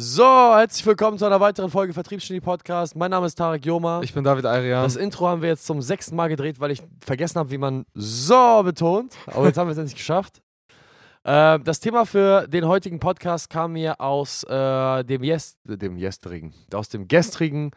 So, 0.00 0.22
herzlich 0.22 0.86
willkommen 0.86 1.18
zu 1.18 1.26
einer 1.26 1.40
weiteren 1.40 1.70
Folge 1.70 1.92
Vertriebsgenie 1.92 2.38
Podcast. 2.38 2.94
Mein 2.94 3.10
Name 3.10 3.26
ist 3.26 3.34
Tarek 3.34 3.66
Joma. 3.66 4.00
Ich 4.04 4.14
bin 4.14 4.22
David 4.22 4.46
Ayrian. 4.46 4.84
Das 4.84 4.94
Intro 4.94 5.26
haben 5.26 5.42
wir 5.42 5.48
jetzt 5.48 5.66
zum 5.66 5.82
sechsten 5.82 6.14
Mal 6.14 6.28
gedreht, 6.28 6.60
weil 6.60 6.70
ich 6.70 6.80
vergessen 7.04 7.40
habe, 7.40 7.50
wie 7.50 7.58
man 7.58 7.84
so 7.94 8.62
betont. 8.62 9.16
Aber 9.26 9.46
jetzt 9.46 9.58
haben 9.58 9.66
wir 9.66 9.72
es 9.72 9.78
endlich 9.78 9.96
geschafft. 9.96 10.40
Äh, 11.24 11.58
das 11.58 11.80
Thema 11.80 12.06
für 12.06 12.46
den 12.46 12.68
heutigen 12.68 13.00
Podcast 13.00 13.50
kam 13.50 13.72
mir 13.72 14.00
aus 14.00 14.44
äh, 14.44 15.02
dem, 15.02 15.24
Yes 15.24 15.56
dem 15.64 15.96
gestrigen, 15.98 16.54
aus 16.72 16.90
dem 16.90 17.08
gestrigen 17.08 17.72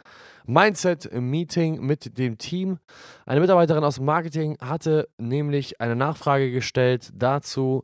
Mindset-Meeting 0.45 1.81
mit 1.81 2.19
dem 2.19 2.38
Team. 2.38 2.77
Eine 3.25 3.41
Mitarbeiterin 3.41 3.83
aus 3.83 3.95
dem 3.95 4.05
Marketing 4.05 4.57
hatte 4.61 5.09
nämlich 5.17 5.81
eine 5.81 5.95
Nachfrage 5.95 6.51
gestellt 6.51 7.09
dazu, 7.15 7.83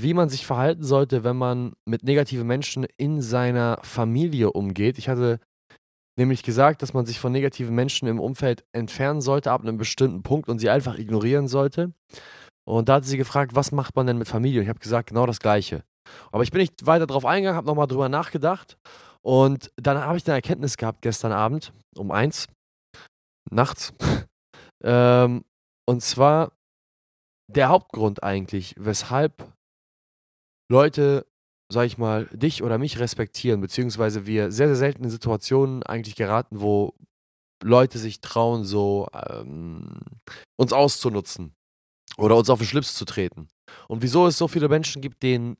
wie 0.00 0.14
man 0.14 0.28
sich 0.28 0.46
verhalten 0.46 0.82
sollte, 0.82 1.24
wenn 1.24 1.36
man 1.36 1.74
mit 1.84 2.04
negativen 2.04 2.46
Menschen 2.46 2.86
in 2.96 3.20
seiner 3.20 3.78
Familie 3.82 4.52
umgeht. 4.52 4.98
Ich 4.98 5.08
hatte 5.08 5.38
nämlich 6.18 6.42
gesagt, 6.42 6.82
dass 6.82 6.94
man 6.94 7.06
sich 7.06 7.18
von 7.18 7.32
negativen 7.32 7.74
Menschen 7.74 8.08
im 8.08 8.20
Umfeld 8.20 8.64
entfernen 8.72 9.20
sollte 9.20 9.50
ab 9.50 9.62
einem 9.62 9.76
bestimmten 9.76 10.22
Punkt 10.22 10.48
und 10.48 10.58
sie 10.58 10.70
einfach 10.70 10.98
ignorieren 10.98 11.48
sollte. 11.48 11.92
Und 12.64 12.88
da 12.88 12.94
hat 12.94 13.04
sie 13.04 13.16
gefragt, 13.16 13.54
was 13.54 13.72
macht 13.72 13.96
man 13.96 14.06
denn 14.06 14.18
mit 14.18 14.28
Familie? 14.28 14.60
Und 14.60 14.64
ich 14.64 14.68
habe 14.68 14.78
gesagt, 14.78 15.08
genau 15.08 15.26
das 15.26 15.40
Gleiche. 15.40 15.84
Aber 16.30 16.42
ich 16.42 16.50
bin 16.50 16.60
nicht 16.60 16.86
weiter 16.86 17.06
darauf 17.06 17.24
eingegangen, 17.24 17.56
habe 17.56 17.66
nochmal 17.66 17.86
drüber 17.86 18.08
nachgedacht. 18.08 18.76
Und 19.22 19.70
dann 19.76 19.98
habe 19.98 20.18
ich 20.18 20.26
eine 20.26 20.34
Erkenntnis 20.34 20.76
gehabt 20.76 21.02
gestern 21.02 21.32
Abend 21.32 21.72
um 21.96 22.10
eins, 22.10 22.48
nachts. 23.50 23.92
ähm, 24.84 25.44
und 25.86 26.02
zwar 26.02 26.52
der 27.48 27.68
Hauptgrund 27.68 28.22
eigentlich, 28.22 28.74
weshalb 28.78 29.52
Leute, 30.68 31.26
sag 31.70 31.86
ich 31.86 31.98
mal, 31.98 32.26
dich 32.32 32.62
oder 32.62 32.78
mich 32.78 32.98
respektieren, 32.98 33.60
beziehungsweise 33.60 34.26
wir 34.26 34.52
sehr, 34.52 34.68
sehr 34.68 34.76
selten 34.76 35.04
in 35.04 35.10
Situationen 35.10 35.82
eigentlich 35.82 36.16
geraten, 36.16 36.60
wo 36.60 36.94
Leute 37.62 37.98
sich 37.98 38.20
trauen, 38.20 38.64
so 38.64 39.08
ähm, 39.14 40.00
uns 40.56 40.72
auszunutzen 40.72 41.54
oder 42.18 42.36
uns 42.36 42.50
auf 42.50 42.58
den 42.58 42.66
Schlips 42.66 42.94
zu 42.94 43.04
treten. 43.04 43.48
Und 43.88 44.02
wieso 44.02 44.26
es 44.26 44.36
so 44.36 44.48
viele 44.48 44.68
Menschen 44.68 45.00
gibt, 45.00 45.22
denen 45.22 45.56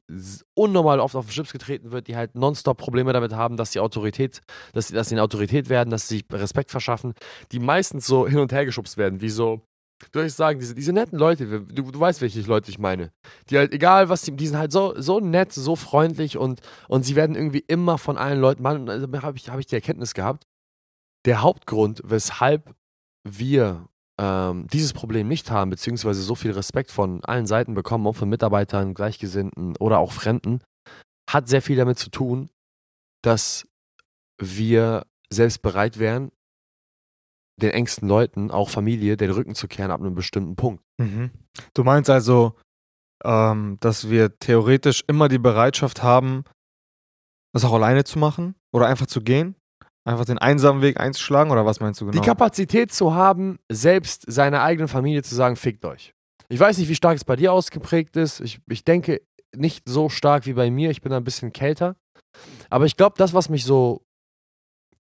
unnormal 0.55 1.01
oft 1.01 1.15
auf 1.15 1.27
den 1.27 1.33
Schlips 1.33 1.53
getreten 1.53 1.93
wird, 1.93 2.09
die 2.09 2.17
halt 2.17 2.35
nonstop 2.35 2.77
Probleme 2.77 3.13
damit 3.13 3.33
haben, 3.33 3.57
dass 3.57 3.73
sie 3.73 3.81
Autorität, 3.81 4.43
dass 4.73 4.89
sie, 4.89 4.95
dass 4.95 5.09
sie 5.09 5.15
eine 5.15 5.23
Autorität 5.23 5.69
werden, 5.69 5.91
dass 5.91 6.09
sie 6.09 6.19
sich 6.19 6.25
Respekt 6.31 6.71
verschaffen, 6.71 7.15
die 7.53 7.59
meistens 7.59 8.07
so 8.07 8.27
hin 8.27 8.39
und 8.39 8.53
her 8.53 8.67
geschubst 8.67 8.97
werden, 8.97 9.21
wie 9.21 9.31
so 9.31 9.63
soll 10.13 10.27
ich 10.27 10.35
sagen, 10.35 10.59
diese, 10.59 10.75
diese 10.75 10.93
netten 10.93 11.19
Leute, 11.19 11.61
du, 11.61 11.91
du 11.91 12.01
weißt, 12.01 12.21
welche 12.21 12.41
Leute 12.43 12.71
ich 12.71 12.79
meine. 12.79 13.13
Die 13.51 13.59
halt, 13.59 13.73
egal 13.73 14.09
was, 14.09 14.23
die, 14.23 14.37
die 14.37 14.47
sind 14.47 14.59
halt 14.59 14.73
so, 14.73 15.01
so 15.01 15.21
nett, 15.21 15.53
so 15.53 15.77
freundlich 15.77 16.37
und, 16.37 16.61
und 16.89 17.05
sie 17.05 17.17
werden 17.17 17.37
irgendwie 17.37 17.65
immer 17.67 17.99
von 17.99 18.19
allen 18.19 18.41
Leuten, 18.41 18.63
Mann, 18.63 18.89
also 18.89 19.07
habe 19.23 19.37
ich, 19.37 19.49
hab 19.49 19.59
ich 19.59 19.67
die 19.67 19.75
Erkenntnis 19.75 20.15
gehabt, 20.15 20.47
der 21.25 21.43
Hauptgrund, 21.43 22.01
weshalb 22.05 22.75
wir 23.25 23.89
ähm, 24.21 24.67
dieses 24.73 24.93
Problem 24.93 25.29
nicht 25.29 25.51
haben, 25.51 25.71
beziehungsweise 25.71 26.23
so 26.23 26.35
viel 26.35 26.53
Respekt 26.53 26.91
von 26.91 27.25
allen 27.25 27.47
Seiten 27.47 27.75
bekommen, 27.75 28.07
auch 28.07 28.17
von 28.17 28.29
Mitarbeitern, 28.29 28.95
Gleichgesinnten 28.95 29.77
oder 29.77 29.99
auch 29.99 30.13
Fremden, 30.13 30.61
hat 31.31 31.49
sehr 31.49 31.63
viel 31.63 31.77
damit 31.77 31.99
zu 31.99 32.11
tun, 32.11 32.51
dass 33.23 33.67
wir 34.41 35.07
selbst 35.31 35.63
bereit 35.63 35.99
wären, 35.99 36.31
den 37.63 37.71
engsten 37.71 38.09
Leuten, 38.09 38.51
auch 38.51 38.69
Familie, 38.69 39.17
den 39.17 39.31
Rücken 39.31 39.55
zu 39.55 39.69
kehren 39.69 39.91
ab 39.91 40.01
einem 40.01 40.15
bestimmten 40.15 40.57
Punkt. 40.57 40.83
Mhm. 40.99 41.31
Du 41.75 41.85
meinst 41.85 42.11
also, 42.11 42.55
ähm, 43.25 43.79
dass 43.81 44.11
wir 44.11 44.39
theoretisch 44.39 45.05
immer 45.07 45.29
die 45.29 45.39
Bereitschaft 45.39 46.03
haben, 46.03 46.45
das 47.53 47.65
auch 47.65 47.73
alleine 47.73 48.05
zu 48.05 48.19
machen 48.19 48.55
oder 48.73 48.87
einfach 48.87 49.07
zu 49.07 49.21
gehen? 49.21 49.57
Einfach 50.05 50.25
den 50.25 50.39
einsamen 50.39 50.83
Weg 50.83 50.99
einzuschlagen 50.99 51.53
oder 51.53 51.65
was 51.65 51.79
meinst 51.79 52.01
du 52.01 52.07
genau? 52.07 52.21
Die 52.21 52.27
Kapazität 52.27 52.93
zu 52.93 53.15
haben, 53.15 53.59
selbst 53.71 54.25
seiner 54.27 54.63
eigenen 54.63 54.89
Familie 54.89 55.23
zu 55.23 55.35
sagen, 55.35 55.55
fickt 55.55 55.85
euch. 55.85 56.13
Ich 56.49 56.59
weiß 56.59 56.79
nicht, 56.79 56.89
wie 56.89 56.97
stark 56.97 57.17
es 57.17 57.25
bei 57.25 57.37
dir 57.37 57.53
ausgeprägt 57.53 58.17
ist. 58.17 58.41
Ich, 58.41 58.61
ich 58.69 58.85
denke 58.85 59.23
nicht 59.55 59.89
so 59.89 60.09
stark 60.09 60.47
wie 60.47 60.55
bei 60.55 60.71
mir. 60.71 60.91
Ich 60.91 61.03
bin 61.03 61.13
ein 61.13 61.23
bisschen 61.23 61.53
kälter. 61.53 61.95
Aber 62.69 62.87
ich 62.87 62.97
glaube, 62.97 63.15
das, 63.17 63.33
was 63.33 63.49
mich 63.49 63.65
so 63.65 64.03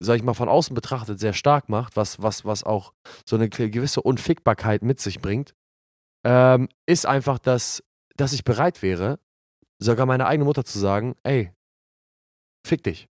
sag 0.00 0.16
ich 0.16 0.22
mal, 0.22 0.34
von 0.34 0.48
außen 0.48 0.74
betrachtet 0.74 1.18
sehr 1.18 1.32
stark 1.32 1.68
macht, 1.68 1.96
was, 1.96 2.22
was, 2.22 2.44
was 2.44 2.64
auch 2.64 2.92
so 3.26 3.36
eine 3.36 3.48
gewisse 3.48 4.02
Unfickbarkeit 4.02 4.82
mit 4.82 5.00
sich 5.00 5.20
bringt, 5.20 5.54
ähm, 6.24 6.68
ist 6.86 7.06
einfach, 7.06 7.38
dass, 7.38 7.82
dass 8.16 8.32
ich 8.32 8.44
bereit 8.44 8.82
wäre, 8.82 9.18
sogar 9.78 10.06
meine 10.06 10.26
eigene 10.26 10.44
Mutter 10.44 10.64
zu 10.64 10.78
sagen, 10.78 11.14
ey, 11.22 11.52
fick 12.66 12.82
dich. 12.82 13.08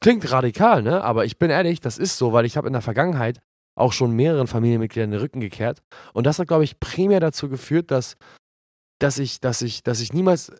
Klingt 0.00 0.30
radikal, 0.30 0.82
ne? 0.82 1.02
Aber 1.02 1.24
ich 1.24 1.38
bin 1.38 1.50
ehrlich, 1.50 1.80
das 1.80 1.98
ist 1.98 2.16
so, 2.16 2.32
weil 2.32 2.46
ich 2.46 2.56
habe 2.56 2.66
in 2.66 2.72
der 2.72 2.82
Vergangenheit 2.82 3.40
auch 3.76 3.92
schon 3.92 4.12
mehreren 4.12 4.46
Familienmitgliedern 4.46 5.10
den 5.10 5.20
Rücken 5.20 5.40
gekehrt. 5.40 5.82
Und 6.12 6.26
das 6.26 6.38
hat, 6.38 6.48
glaube 6.48 6.64
ich, 6.64 6.80
primär 6.80 7.20
dazu 7.20 7.48
geführt, 7.48 7.90
dass, 7.90 8.16
dass, 8.98 9.18
ich, 9.18 9.40
dass, 9.40 9.62
ich, 9.62 9.82
dass 9.82 10.00
ich 10.00 10.12
niemals 10.12 10.52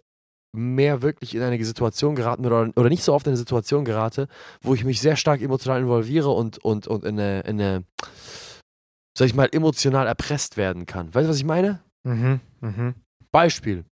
mehr 0.53 1.03
wirklich 1.03 1.34
in 1.34 1.43
eine 1.43 1.62
Situation 1.65 2.15
geraten 2.15 2.44
oder, 2.44 2.71
oder 2.75 2.88
nicht 2.88 3.05
so 3.05 3.15
oft 3.15 3.27
in 3.27 3.31
eine 3.31 3.37
Situation 3.37 3.84
gerate, 3.84 4.28
wo 4.61 4.75
ich 4.75 4.84
mich 4.84 5.00
sehr 5.00 5.16
stark 5.16 5.41
emotional 5.41 5.81
involviere 5.81 6.31
und, 6.31 6.59
und, 6.65 6.87
und 6.87 7.05
in 7.05 7.19
eine, 7.19 7.41
in 7.41 7.61
eine, 7.61 7.84
sag 9.16 9.27
ich 9.27 9.34
mal, 9.34 9.49
emotional 9.53 10.06
erpresst 10.06 10.56
werden 10.56 10.87
kann. 10.87 11.15
Weißt 11.15 11.27
du, 11.27 11.31
was 11.31 11.38
ich 11.38 11.44
meine? 11.44 11.83
Mhm, 12.05 12.41
mhm. 12.61 12.94
Beispiel. 13.31 13.84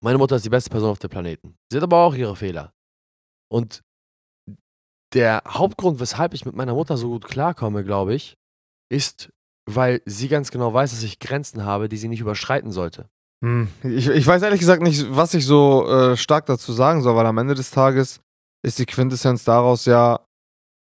Meine 0.00 0.18
Mutter 0.18 0.36
ist 0.36 0.44
die 0.44 0.50
beste 0.50 0.70
Person 0.70 0.90
auf 0.90 1.00
dem 1.00 1.10
Planeten. 1.10 1.56
Sie 1.70 1.76
hat 1.76 1.82
aber 1.82 2.04
auch 2.04 2.14
ihre 2.14 2.36
Fehler. 2.36 2.72
Und 3.50 3.82
der 5.14 5.42
Hauptgrund, 5.48 6.00
weshalb 6.00 6.34
ich 6.34 6.44
mit 6.44 6.54
meiner 6.54 6.74
Mutter 6.74 6.96
so 6.96 7.08
gut 7.08 7.24
klarkomme, 7.24 7.82
glaube 7.82 8.14
ich, 8.14 8.36
ist, 8.90 9.30
weil 9.66 10.02
sie 10.04 10.28
ganz 10.28 10.50
genau 10.50 10.72
weiß, 10.72 10.90
dass 10.90 11.02
ich 11.02 11.18
Grenzen 11.18 11.64
habe, 11.64 11.88
die 11.88 11.96
sie 11.96 12.08
nicht 12.08 12.20
überschreiten 12.20 12.70
sollte. 12.70 13.08
Hm. 13.44 13.68
Ich, 13.84 14.08
ich 14.08 14.26
weiß 14.26 14.42
ehrlich 14.42 14.60
gesagt 14.60 14.82
nicht, 14.82 15.06
was 15.10 15.34
ich 15.34 15.46
so 15.46 15.88
äh, 15.88 16.16
stark 16.16 16.46
dazu 16.46 16.72
sagen 16.72 17.02
soll, 17.02 17.14
weil 17.14 17.26
am 17.26 17.38
Ende 17.38 17.54
des 17.54 17.70
Tages 17.70 18.20
ist 18.62 18.78
die 18.78 18.86
Quintessenz 18.86 19.44
daraus 19.44 19.84
ja 19.84 20.20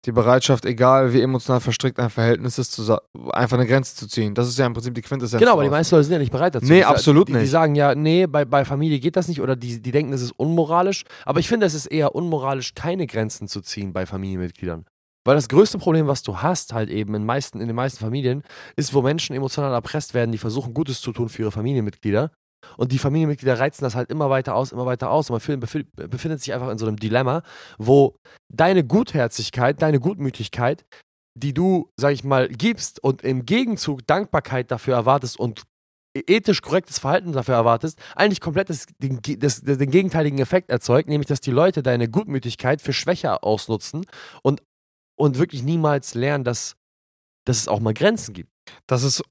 die 0.06 0.12
Bereitschaft, 0.12 0.66
egal 0.66 1.14
wie 1.14 1.22
emotional 1.22 1.62
verstrickt 1.62 1.98
ein 1.98 2.10
Verhältnis 2.10 2.58
ist, 2.58 2.74
zu, 2.74 2.98
einfach 3.32 3.58
eine 3.58 3.66
Grenze 3.66 3.96
zu 3.96 4.08
ziehen. 4.08 4.36
Das 4.36 4.50
ist 4.50 4.60
ja 4.60 4.66
im 4.66 4.74
Prinzip 4.74 4.94
die 4.94 5.02
Quintessenz. 5.02 5.40
Genau, 5.40 5.54
aber 5.54 5.64
die 5.64 5.70
meisten 5.70 5.96
Leute 5.96 6.04
sind 6.04 6.14
ja 6.14 6.20
nicht 6.20 6.32
bereit 6.32 6.56
dazu. 6.56 6.66
Nee, 6.66 6.80
die, 6.80 6.86
absolut 6.86 7.30
die, 7.30 7.34
nicht. 7.34 7.44
Die 7.44 7.48
sagen 7.48 7.76
ja, 7.76 7.96
nee, 7.96 8.28
bei, 8.28 8.44
bei 8.44 8.66
Familie 8.66 9.00
geht 9.00 9.16
das 9.16 9.30
nicht 9.30 9.40
oder 9.40 9.56
die, 9.56 9.82
die 9.82 9.92
denken, 9.92 10.12
es 10.12 10.22
ist 10.22 10.32
unmoralisch. 10.32 11.06
Aber 11.26 11.40
ich 11.40 11.48
finde, 11.48 11.66
es 11.66 11.74
ist 11.74 11.86
eher 11.86 12.16
unmoralisch, 12.16 12.76
keine 12.76 13.08
Grenzen 13.08 13.48
zu 13.48 13.62
ziehen 13.62 13.94
bei 13.94 14.06
Familienmitgliedern. 14.06 14.86
Weil 15.26 15.36
das 15.36 15.50
größte 15.50 15.78
Problem, 15.78 16.08
was 16.08 16.24
du 16.24 16.38
hast, 16.38 16.74
halt 16.74 16.90
eben 16.90 17.16
in, 17.16 17.26
meisten, 17.26 17.62
in 17.62 17.68
den 17.68 17.76
meisten 17.76 18.00
Familien, 18.00 18.44
ist, 18.76 18.94
wo 18.94 19.02
Menschen 19.02 19.36
emotional 19.36 19.74
erpresst 19.74 20.14
werden, 20.14 20.32
die 20.32 20.38
versuchen, 20.38 20.74
Gutes 20.74 21.02
zu 21.02 21.14
tun 21.14 21.30
für 21.30 21.44
ihre 21.44 21.52
Familienmitglieder 21.52 22.32
und 22.78 22.92
die 22.92 22.98
Familienmitglieder 22.98 23.60
reizen 23.60 23.84
das 23.84 23.96
halt 23.96 24.10
immer 24.10 24.30
weiter 24.30 24.56
aus, 24.56 24.72
immer 24.72 24.86
weiter 24.86 25.12
aus. 25.12 25.30
Und 25.30 25.48
man 25.48 25.86
befindet 26.10 26.42
sich 26.42 26.54
einfach 26.54 26.70
in 26.70 26.78
so 26.78 26.88
einem 26.88 26.98
Dilemma, 26.98 27.44
wo 27.78 28.16
deine 28.54 28.84
Gutherzigkeit, 28.84 29.82
deine 29.82 30.00
Gutmütigkeit, 30.00 30.86
die 31.36 31.54
du, 31.54 31.90
sag 31.98 32.14
ich 32.14 32.24
mal, 32.24 32.48
gibst 32.48 33.04
und 33.04 33.24
im 33.24 33.46
Gegenzug 33.46 34.06
Dankbarkeit 34.08 34.72
dafür 34.72 34.96
erwartest 34.96 35.40
und 35.40 35.64
ethisch 36.16 36.62
korrektes 36.62 37.00
Verhalten 37.00 37.32
dafür 37.32 37.56
erwartest, 37.56 38.00
eigentlich 38.16 38.40
komplett 38.40 38.70
das, 38.70 38.86
den, 39.00 39.20
das, 39.40 39.62
den 39.62 39.90
gegenteiligen 39.90 40.38
Effekt 40.38 40.70
erzeugt, 40.70 41.10
nämlich 41.10 41.28
dass 41.28 41.42
die 41.42 41.50
Leute 41.50 41.82
deine 41.82 42.08
Gutmütigkeit 42.08 42.84
für 42.84 42.94
Schwäche 42.94 43.42
ausnutzen 43.42 44.06
und, 44.44 44.62
und 45.16 45.38
wirklich 45.38 45.64
niemals 45.64 46.14
lernen, 46.16 46.44
dass, 46.44 46.76
dass 47.46 47.58
es 47.58 47.68
auch 47.68 47.80
mal 47.80 47.94
Grenzen 47.94 48.34
gibt. 48.34 48.50
Das 48.88 49.04
ist, 49.04 49.24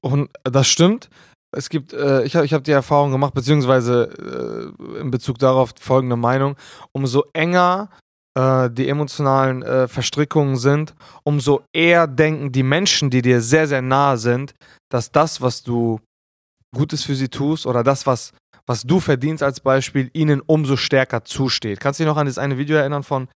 das 0.43 0.67
stimmt. 0.67 1.09
Es 1.55 1.69
gibt, 1.69 1.93
äh, 1.93 2.23
ich 2.23 2.35
habe 2.35 2.45
ich 2.45 2.53
hab 2.53 2.63
die 2.63 2.71
Erfahrung 2.71 3.11
gemacht, 3.11 3.33
beziehungsweise 3.33 4.73
äh, 4.97 4.99
in 4.99 5.11
Bezug 5.11 5.37
darauf 5.37 5.73
folgende 5.79 6.15
Meinung, 6.15 6.55
umso 6.91 7.25
enger 7.33 7.89
äh, 8.35 8.69
die 8.71 8.89
emotionalen 8.89 9.61
äh, 9.61 9.87
Verstrickungen 9.87 10.57
sind, 10.57 10.95
umso 11.23 11.61
eher 11.71 12.07
denken 12.07 12.51
die 12.51 12.63
Menschen, 12.63 13.11
die 13.11 13.21
dir 13.21 13.41
sehr, 13.41 13.67
sehr 13.67 13.81
nahe 13.81 14.17
sind, 14.17 14.55
dass 14.89 15.11
das, 15.11 15.41
was 15.41 15.61
du 15.61 15.99
Gutes 16.75 17.03
für 17.03 17.13
sie 17.13 17.29
tust 17.29 17.67
oder 17.67 17.83
das, 17.83 18.07
was, 18.07 18.33
was 18.65 18.81
du 18.81 18.99
verdienst 18.99 19.43
als 19.43 19.59
Beispiel, 19.59 20.09
ihnen 20.13 20.41
umso 20.41 20.75
stärker 20.75 21.23
zusteht. 21.23 21.79
Kannst 21.79 21.99
du 21.99 22.03
dich 22.03 22.09
noch 22.11 22.17
an 22.17 22.25
das 22.25 22.39
eine 22.39 22.57
Video 22.57 22.77
erinnern 22.77 23.03
von, 23.03 23.27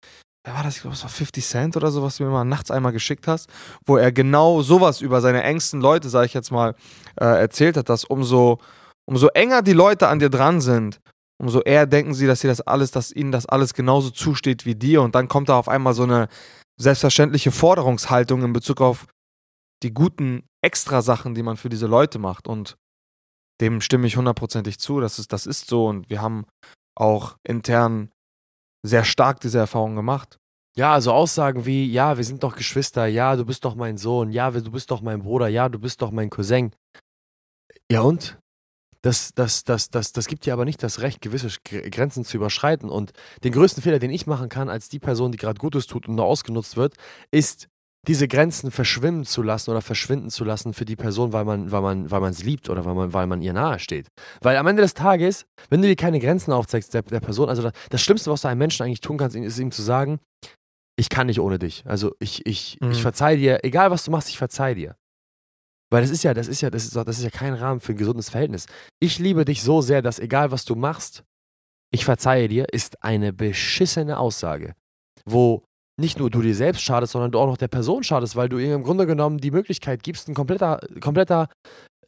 wer 0.47 0.55
war 0.55 0.63
das? 0.63 0.77
Ich 0.77 0.83
glaube, 0.83 0.95
es 0.95 1.03
war 1.03 1.11
50 1.11 1.45
Cent 1.45 1.77
oder 1.77 1.91
so, 1.91 2.03
was 2.03 2.17
du 2.17 2.25
mir 2.25 2.31
mal 2.31 2.45
nachts 2.45 2.71
einmal 2.71 2.93
geschickt 2.93 3.27
hast, 3.27 3.51
wo 3.85 3.97
er 3.97 4.13
genau 4.13 4.63
sowas 4.63 5.01
über 5.01 5.21
seine 5.21 5.43
engsten 5.43 5.81
Leute, 5.81 6.09
sage 6.09 6.27
ich 6.27 6.35
jetzt 6.35 6.53
mal, 6.53 6.75
äh, 7.21 7.25
erzählt 7.25 7.77
hat, 7.77 7.89
dass 7.89 8.05
umso, 8.05 8.59
umso 9.07 9.27
enger 9.29 9.63
die 9.63 9.73
Leute 9.73 10.09
an 10.09 10.21
dir 10.21 10.31
dran 10.31 10.61
sind, 10.61 11.01
umso 11.39 11.61
eher 11.61 11.87
denken 11.87 12.15
sie, 12.15 12.27
dass 12.27 12.41
sie 12.41 12.47
das 12.47 12.61
alles, 12.61 12.93
dass 12.93 13.13
ihnen 13.13 13.33
das 13.33 13.47
alles 13.47 13.75
genauso 13.75 14.11
zusteht 14.11 14.65
wie 14.65 14.77
dir. 14.77 15.03
Und 15.03 15.15
dann 15.17 15.29
kommt 15.29 15.49
da 15.49 15.59
auf 15.59 15.69
einmal 15.69 15.95
so 15.95 16.05
eine 16.05 16.29
selbstverständliche 16.81 17.51
Forderungshaltung 17.51 18.43
in 18.43 18.53
Bezug 18.53 18.81
auf 18.81 19.07
die 19.83 19.93
guten 19.93 20.45
Extrasachen, 20.63 21.35
die 21.35 21.43
man 21.43 21.57
für 21.57 21.69
diese 21.69 21.87
Leute 21.87 22.19
macht. 22.19 22.47
Und 22.47 22.77
dem 23.61 23.81
stimme 23.81 24.07
ich 24.07 24.17
hundertprozentig 24.17 24.79
zu. 24.79 25.01
Das 25.01 25.19
ist, 25.19 25.33
das 25.33 25.47
ist 25.47 25.67
so. 25.69 25.87
Und 25.87 26.09
wir 26.09 26.23
haben 26.23 26.47
auch 26.95 27.37
intern 27.43 28.11
sehr 28.87 29.05
stark 29.05 29.41
diese 29.41 29.59
Erfahrung 29.59 29.97
gemacht. 29.97 30.39
Ja, 30.77 30.93
also 30.93 31.13
Aussagen 31.13 31.65
wie, 31.65 31.91
ja, 31.91 32.19
wir 32.19 32.25
sind 32.25 32.43
doch 32.43 32.55
Geschwister, 32.55 33.07
ja, 33.07 33.35
du 33.35 33.47
bist 33.47 33.65
doch 33.65 33.75
mein 33.75 33.97
Sohn, 33.97 34.31
ja, 34.31 34.51
du 34.51 34.71
bist 34.71 34.91
doch 34.91 35.01
mein 35.01 35.23
Bruder, 35.23 35.49
ja, 35.49 35.71
du 35.71 35.79
bist 35.79 36.03
doch 36.03 36.11
mein 36.11 36.29
Cousin. 36.29 36.73
Ja 37.91 38.03
und? 38.03 38.39
Das, 39.01 39.33
das, 39.35 39.65
das, 39.65 39.89
das, 39.89 40.13
das 40.13 40.27
gibt 40.27 40.45
dir 40.45 40.53
aber 40.53 40.65
nicht 40.65 40.83
das 40.83 41.01
Recht, 41.01 41.21
gewisse 41.21 41.49
Grenzen 41.63 42.25
zu 42.25 42.37
überschreiten. 42.37 42.91
Und 42.91 43.13
den 43.45 43.53
größten 43.53 43.83
Fehler, 43.83 44.01
den 44.01 44.11
ich 44.11 44.27
machen 44.27 44.49
kann, 44.49 44.69
als 44.69 44.89
die 44.89 44.99
Person, 44.99 45.31
die 45.33 45.39
gerade 45.39 45.61
Gutes 45.61 45.87
tut 45.87 46.09
und 46.09 46.17
nur 46.17 46.25
ausgenutzt 46.25 46.77
wird, 46.77 46.95
ist, 47.31 47.69
diese 48.07 48.29
Grenzen 48.29 48.71
verschwimmen 48.71 49.25
zu 49.25 49.43
lassen 49.43 49.71
oder 49.71 49.83
verschwinden 49.83 50.31
zu 50.31 50.45
lassen 50.45 50.75
für 50.75 50.85
die 50.85 50.97
Person, 50.97 51.33
weil 51.33 51.45
man, 51.45 51.73
weil 51.73 51.83
man, 51.83 52.11
weil 52.11 52.21
man 52.21 52.31
es 52.31 52.43
liebt 52.43 52.71
oder 52.71 52.85
weil 52.85 52.95
man, 52.95 53.13
weil 53.13 53.27
man 53.27 53.43
ihr 53.43 53.53
nahe 53.53 53.79
steht. 53.79 54.09
Weil 54.41 54.57
am 54.57 54.67
Ende 54.67 54.83
des 54.83 54.95
Tages, 54.95 55.47
wenn 55.71 55.83
du 55.83 55.89
dir 55.89 55.97
keine 55.97 56.21
Grenzen 56.21 56.53
aufzeigst 56.53 56.95
der, 56.95 57.03
der 57.03 57.21
Person, 57.21 57.49
also 57.49 57.63
das, 57.63 57.73
das 57.91 58.03
Schlimmste, 58.03 58.31
was 58.31 58.43
du 58.43 58.49
einem 58.49 58.59
Menschen 58.59 58.85
eigentlich 58.85 59.01
tun 59.01 59.19
kannst, 59.19 59.37
ist 59.37 59.59
ihm 59.59 59.73
zu 59.73 59.83
sagen, 59.83 60.21
ich 60.97 61.09
kann 61.09 61.27
nicht 61.27 61.41
ohne 61.41 61.59
dich. 61.59 61.85
Also 61.87 62.15
ich, 62.21 62.47
ich, 62.47 62.79
mhm. 62.81 62.93
ich 62.93 63.03
verzeih 63.03 63.37
dir, 63.37 63.65
egal 63.65 63.91
was 63.91 64.05
du 64.05 64.11
machst, 64.11 64.29
ich 64.29 64.39
verzeih 64.39 64.75
dir. 64.75 64.97
Weil 65.91 66.03
das 66.03 66.11
ist 66.11 66.25
ja, 66.25 66.35
das 66.35 66.49
ist 66.49 66.61
ja, 66.61 66.71
das 66.71 66.85
ist, 66.85 66.97
das 66.97 67.19
ist 67.19 67.25
ja 67.25 67.31
kein 67.31 67.55
Rahmen 67.55 67.81
für 67.81 67.93
ein 67.93 67.99
gesundes 67.99 68.31
Verhältnis. 68.31 68.67
Ich 69.01 69.19
liebe 69.19 69.45
dich 69.45 69.63
so 69.63 69.83
sehr, 69.83 70.03
dass 70.03 70.19
egal 70.19 70.51
was 70.51 70.65
du 70.65 70.75
machst, 70.75 71.23
ich 71.93 72.05
verzeihe 72.05 72.49
dir, 72.49 72.67
ist 72.73 73.03
eine 73.05 73.33
beschissene 73.33 74.19
Aussage. 74.19 74.75
Wo 75.25 75.65
nicht 75.99 76.19
nur 76.19 76.31
du 76.31 76.43
dir 76.43 76.55
selbst 76.55 76.83
schadest, 76.83 77.13
sondern 77.13 77.33
du 77.33 77.39
auch 77.39 77.47
noch 77.47 77.57
der 77.57 77.69
Person 77.69 78.03
schadest, 78.03 78.37
weil 78.37 78.49
du 78.49 78.59
ihr 78.59 78.75
im 78.75 78.83
Grunde 78.83 79.07
genommen 79.07 79.39
die 79.39 79.51
Möglichkeit 79.51 80.03
gibst, 80.03 80.29
ein 80.29 80.35
kompletter, 80.35 80.81
kompletter, 81.01 81.49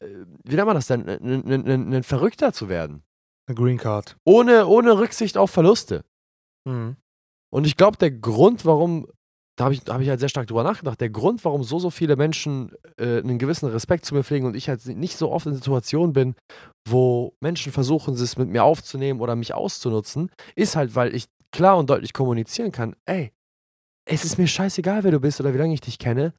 äh, 0.01 0.07
wie 0.45 0.57
nennt 0.57 0.67
man 0.67 0.77
das 0.77 0.87
denn, 0.87 1.09
ein, 1.09 1.51
ein, 1.51 1.67
ein, 1.67 1.95
ein 1.95 2.03
Verrückter 2.03 2.53
zu 2.53 2.69
werden. 2.69 3.03
Eine 3.47 3.57
Green 3.57 3.79
Card. 3.79 4.17
Ohne, 4.25 4.67
ohne 4.67 4.99
Rücksicht 4.99 5.39
auf 5.39 5.51
Verluste. 5.51 6.05
Mhm. 6.67 6.97
Und 7.51 7.67
ich 7.67 7.77
glaube, 7.77 7.97
der 7.97 8.11
Grund, 8.11 8.67
warum, 8.67 9.09
da 9.57 9.65
habe 9.65 9.75
ich, 9.75 9.81
hab 9.89 10.03
ich 10.03 10.09
halt 10.11 10.21
sehr 10.21 10.29
stark 10.29 10.47
drüber 10.49 10.65
nachgedacht, 10.65 11.01
der 11.01 11.09
Grund, 11.09 11.43
warum 11.47 11.65
so, 11.65 11.79
so 11.79 11.89
viele 11.89 12.17
Menschen 12.17 12.73
äh, 12.99 13.19
einen 13.19 13.39
gewissen 13.39 13.71
Respekt 13.71 14.05
zu 14.05 14.15
mir 14.15 14.23
pflegen 14.23 14.47
und 14.47 14.55
ich 14.55 14.69
halt 14.69 14.85
nicht 14.87 15.17
so 15.17 15.31
oft 15.31 15.47
in 15.47 15.55
Situationen 15.55 16.13
bin, 16.13 16.35
wo 16.87 17.35
Menschen 17.41 17.73
versuchen, 17.73 18.13
es 18.13 18.37
mit 18.37 18.51
mir 18.51 18.65
aufzunehmen 18.65 19.21
oder 19.21 19.35
mich 19.35 19.55
auszunutzen, 19.55 20.31
ist 20.55 20.77
halt, 20.77 20.95
weil 20.95 21.15
ich 21.15 21.25
klar 21.51 21.79
und 21.79 21.89
deutlich 21.89 22.13
kommunizieren 22.13 22.71
kann, 22.71 22.95
ey, 23.07 23.33
es 24.09 24.25
ist 24.25 24.39
mir 24.39 24.47
scheißegal, 24.47 25.05
wer 25.05 25.11
du 25.11 25.21
bist 25.21 25.41
oder 25.41 25.53
wie 25.53 25.59
lange 25.59 25.75
ich 25.75 25.81
dich 25.81 25.99
kenne. 25.99 26.33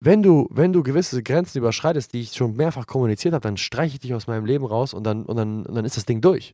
Wenn 0.00 0.22
du, 0.22 0.48
wenn 0.50 0.72
du 0.72 0.82
gewisse 0.82 1.22
Grenzen 1.22 1.58
überschreitest, 1.58 2.12
die 2.12 2.22
ich 2.22 2.32
schon 2.32 2.56
mehrfach 2.56 2.86
kommuniziert 2.86 3.34
habe, 3.34 3.42
dann 3.42 3.56
streiche 3.56 3.94
ich 3.94 4.00
dich 4.00 4.14
aus 4.14 4.26
meinem 4.26 4.46
Leben 4.46 4.64
raus 4.64 4.94
und 4.94 5.04
dann, 5.04 5.24
und 5.24 5.36
dann, 5.36 5.66
und 5.66 5.74
dann 5.74 5.84
ist 5.84 5.96
das 5.96 6.06
Ding 6.06 6.20
durch. 6.20 6.52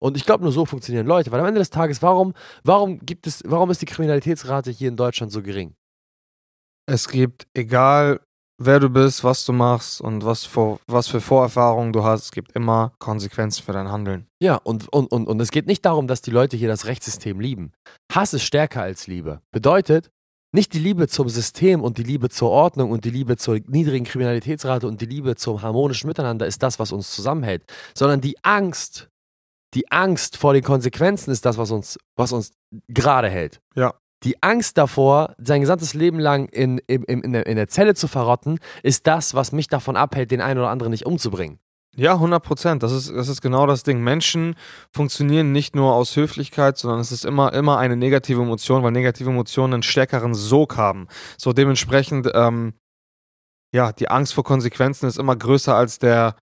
Und 0.00 0.16
ich 0.16 0.26
glaube, 0.26 0.44
nur 0.44 0.52
so 0.52 0.66
funktionieren 0.66 1.06
Leute. 1.06 1.30
Weil 1.30 1.40
am 1.40 1.46
Ende 1.46 1.60
des 1.60 1.70
Tages, 1.70 2.02
warum, 2.02 2.34
warum 2.62 2.98
gibt 3.00 3.26
es, 3.26 3.42
warum 3.46 3.70
ist 3.70 3.80
die 3.80 3.86
Kriminalitätsrate 3.86 4.70
hier 4.70 4.88
in 4.88 4.96
Deutschland 4.96 5.32
so 5.32 5.42
gering? 5.42 5.74
Es 6.86 7.08
gibt, 7.08 7.46
egal 7.54 8.20
wer 8.58 8.80
du 8.80 8.88
bist, 8.88 9.24
was 9.24 9.44
du 9.44 9.52
machst 9.52 10.00
und 10.00 10.24
was 10.24 10.44
für, 10.44 10.78
was 10.86 11.08
für 11.08 11.20
Vorerfahrungen 11.20 11.92
du 11.92 12.04
hast, 12.04 12.24
es 12.24 12.32
gibt 12.32 12.52
immer 12.52 12.92
Konsequenzen 12.98 13.62
für 13.62 13.72
dein 13.72 13.90
Handeln. 13.90 14.26
Ja, 14.40 14.56
und, 14.56 14.92
und, 14.92 15.10
und, 15.10 15.26
und 15.26 15.40
es 15.40 15.50
geht 15.50 15.66
nicht 15.66 15.84
darum, 15.84 16.06
dass 16.06 16.22
die 16.22 16.30
Leute 16.30 16.56
hier 16.56 16.68
das 16.68 16.86
Rechtssystem 16.86 17.40
lieben. 17.40 17.72
Hass 18.12 18.34
ist 18.34 18.44
stärker 18.44 18.82
als 18.82 19.06
Liebe. 19.06 19.40
Bedeutet, 19.52 20.10
nicht 20.54 20.72
die 20.72 20.78
Liebe 20.78 21.08
zum 21.08 21.28
System 21.28 21.82
und 21.82 21.98
die 21.98 22.04
Liebe 22.04 22.28
zur 22.28 22.50
Ordnung 22.50 22.92
und 22.92 23.04
die 23.04 23.10
Liebe 23.10 23.36
zur 23.36 23.58
niedrigen 23.66 24.04
Kriminalitätsrate 24.04 24.86
und 24.86 25.00
die 25.00 25.06
Liebe 25.06 25.34
zum 25.34 25.62
harmonischen 25.62 26.06
Miteinander 26.06 26.46
ist 26.46 26.62
das, 26.62 26.78
was 26.78 26.92
uns 26.92 27.10
zusammenhält, 27.10 27.64
sondern 27.92 28.20
die 28.20 28.36
Angst, 28.44 29.08
die 29.74 29.90
Angst 29.90 30.36
vor 30.36 30.52
den 30.52 30.62
Konsequenzen 30.62 31.32
ist 31.32 31.44
das, 31.44 31.58
was 31.58 31.72
uns, 31.72 31.98
was 32.16 32.30
uns 32.30 32.52
gerade 32.86 33.28
hält. 33.28 33.60
Ja. 33.74 33.94
Die 34.22 34.42
Angst 34.42 34.78
davor, 34.78 35.34
sein 35.38 35.60
gesamtes 35.60 35.92
Leben 35.92 36.18
lang 36.18 36.46
in, 36.48 36.78
in, 36.86 37.02
in, 37.04 37.32
der, 37.32 37.46
in 37.46 37.56
der 37.56 37.68
Zelle 37.68 37.94
zu 37.94 38.08
verrotten, 38.08 38.58
ist 38.82 39.06
das, 39.06 39.34
was 39.34 39.52
mich 39.52 39.68
davon 39.68 39.96
abhält, 39.96 40.30
den 40.30 40.40
einen 40.40 40.60
oder 40.60 40.70
anderen 40.70 40.92
nicht 40.92 41.04
umzubringen. 41.04 41.58
Ja, 41.96 42.14
100 42.14 42.42
Prozent. 42.42 42.82
Das 42.82 42.92
ist, 42.92 43.14
das 43.14 43.28
ist 43.28 43.40
genau 43.40 43.66
das 43.66 43.82
Ding. 43.82 44.02
Menschen 44.02 44.56
funktionieren 44.92 45.52
nicht 45.52 45.76
nur 45.76 45.94
aus 45.94 46.16
Höflichkeit, 46.16 46.76
sondern 46.76 47.00
es 47.00 47.12
ist 47.12 47.24
immer, 47.24 47.52
immer 47.52 47.78
eine 47.78 47.96
negative 47.96 48.42
Emotion, 48.42 48.82
weil 48.82 48.90
negative 48.90 49.30
Emotionen 49.30 49.74
einen 49.74 49.82
stärkeren 49.82 50.34
Sog 50.34 50.76
haben. 50.76 51.06
So 51.38 51.52
dementsprechend, 51.52 52.30
ähm, 52.34 52.74
ja, 53.72 53.92
die 53.92 54.08
Angst 54.08 54.34
vor 54.34 54.44
Konsequenzen 54.44 55.06
ist 55.06 55.18
immer 55.18 55.36
größer 55.36 55.74
als 55.74 55.98
der 55.98 56.36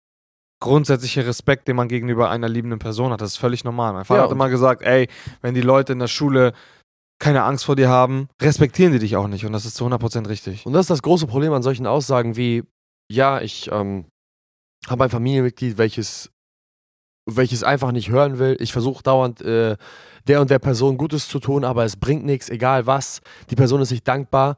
grundsätzliche 0.60 1.26
Respekt, 1.26 1.66
den 1.68 1.76
man 1.76 1.88
gegenüber 1.88 2.30
einer 2.30 2.48
liebenden 2.48 2.78
Person 2.78 3.12
hat. 3.12 3.20
Das 3.20 3.30
ist 3.30 3.36
völlig 3.36 3.64
normal. 3.64 3.92
Mein 3.92 4.04
Vater 4.04 4.20
ja, 4.20 4.24
hat 4.24 4.32
immer 4.32 4.48
gesagt, 4.48 4.82
ey, 4.82 5.08
wenn 5.40 5.54
die 5.54 5.60
Leute 5.60 5.92
in 5.92 5.98
der 5.98 6.06
Schule 6.06 6.52
keine 7.22 7.44
Angst 7.44 7.64
vor 7.64 7.76
dir 7.76 7.88
haben, 7.88 8.28
respektieren 8.40 8.92
die 8.92 8.98
dich 8.98 9.14
auch 9.14 9.28
nicht. 9.28 9.46
Und 9.46 9.52
das 9.52 9.64
ist 9.64 9.76
zu 9.76 9.86
100% 9.86 10.28
richtig. 10.28 10.66
Und 10.66 10.72
das 10.72 10.82
ist 10.82 10.90
das 10.90 11.02
große 11.02 11.28
Problem 11.28 11.52
an 11.52 11.62
solchen 11.62 11.86
Aussagen 11.86 12.36
wie, 12.36 12.64
ja, 13.08 13.40
ich 13.40 13.70
ähm, 13.70 14.06
habe 14.88 15.04
ein 15.04 15.10
Familienmitglied, 15.10 15.78
welches, 15.78 16.32
welches 17.30 17.62
einfach 17.62 17.92
nicht 17.92 18.10
hören 18.10 18.40
will. 18.40 18.56
Ich 18.58 18.72
versuche 18.72 19.04
dauernd 19.04 19.40
äh, 19.40 19.76
der 20.26 20.40
und 20.40 20.50
der 20.50 20.58
Person 20.58 20.98
Gutes 20.98 21.28
zu 21.28 21.38
tun, 21.38 21.64
aber 21.64 21.84
es 21.84 21.96
bringt 21.96 22.24
nichts, 22.24 22.48
egal 22.48 22.86
was. 22.86 23.20
Die 23.50 23.56
Person 23.56 23.80
ist 23.80 23.92
nicht 23.92 24.08
dankbar. 24.08 24.56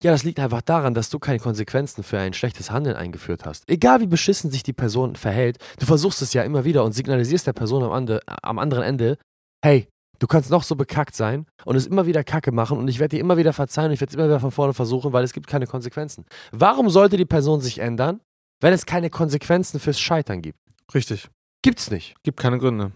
Ja, 0.00 0.12
das 0.12 0.22
liegt 0.22 0.38
einfach 0.38 0.62
daran, 0.62 0.94
dass 0.94 1.10
du 1.10 1.18
keine 1.18 1.40
Konsequenzen 1.40 2.04
für 2.04 2.20
ein 2.20 2.32
schlechtes 2.32 2.70
Handeln 2.70 2.94
eingeführt 2.94 3.44
hast. 3.44 3.68
Egal 3.68 4.00
wie 4.00 4.06
beschissen 4.06 4.52
sich 4.52 4.62
die 4.62 4.72
Person 4.72 5.16
verhält, 5.16 5.58
du 5.80 5.86
versuchst 5.86 6.22
es 6.22 6.32
ja 6.32 6.44
immer 6.44 6.64
wieder 6.64 6.84
und 6.84 6.92
signalisierst 6.92 7.48
der 7.48 7.54
Person 7.54 7.82
am, 7.82 7.90
ande, 7.90 8.20
am 8.26 8.60
anderen 8.60 8.84
Ende, 8.84 9.18
hey, 9.64 9.88
Du 10.24 10.28
kannst 10.28 10.48
noch 10.48 10.62
so 10.62 10.74
bekackt 10.74 11.14
sein 11.14 11.44
und 11.66 11.76
es 11.76 11.86
immer 11.86 12.06
wieder 12.06 12.24
Kacke 12.24 12.50
machen 12.50 12.78
und 12.78 12.88
ich 12.88 12.98
werde 12.98 13.14
dir 13.14 13.20
immer 13.20 13.36
wieder 13.36 13.52
verzeihen 13.52 13.88
und 13.88 13.92
ich 13.92 14.00
werde 14.00 14.12
es 14.12 14.14
immer 14.14 14.24
wieder 14.24 14.40
von 14.40 14.52
vorne 14.52 14.72
versuchen, 14.72 15.12
weil 15.12 15.22
es 15.22 15.34
gibt 15.34 15.46
keine 15.46 15.66
Konsequenzen. 15.66 16.24
Warum 16.50 16.88
sollte 16.88 17.18
die 17.18 17.26
Person 17.26 17.60
sich 17.60 17.78
ändern, 17.78 18.22
wenn 18.62 18.72
es 18.72 18.86
keine 18.86 19.10
Konsequenzen 19.10 19.80
fürs 19.80 20.00
Scheitern 20.00 20.40
gibt? 20.40 20.56
Richtig. 20.94 21.28
Gibt's 21.60 21.90
nicht. 21.90 22.14
Gibt 22.22 22.40
keine 22.40 22.56
Gründe. 22.56 22.92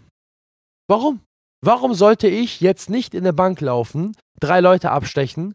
Warum? 0.88 1.20
Warum 1.60 1.92
sollte 1.92 2.28
ich 2.28 2.62
jetzt 2.62 2.88
nicht 2.88 3.12
in 3.12 3.24
eine 3.24 3.34
Bank 3.34 3.60
laufen, 3.60 4.16
drei 4.40 4.60
Leute 4.60 4.90
abstechen, 4.90 5.54